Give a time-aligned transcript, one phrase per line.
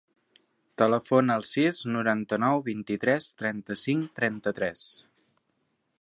[0.81, 4.91] Telefona al sis, noranta-nou, vint-i-tres, trenta-cinc, trenta-tres.